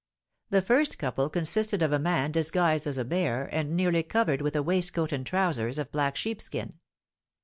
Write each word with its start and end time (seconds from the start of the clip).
The 0.49 0.63
first 0.63 0.97
couple 0.97 1.29
consisted 1.29 1.83
of 1.83 1.91
a 1.91 1.99
man 1.99 2.31
disguised 2.31 2.87
as 2.87 2.97
a 2.97 3.05
bear, 3.05 3.47
and 3.53 3.77
nearly 3.77 4.01
covered 4.01 4.41
with 4.41 4.55
a 4.55 4.63
waistcoat 4.63 5.11
and 5.11 5.23
trousers 5.23 5.77
of 5.77 5.91
black 5.91 6.15
sheepskin. 6.15 6.79